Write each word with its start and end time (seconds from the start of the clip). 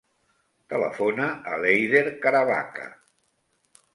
Telefona 0.73 1.27
a 1.51 1.59
l'Eider 1.65 2.03
Caravaca. 2.25 2.87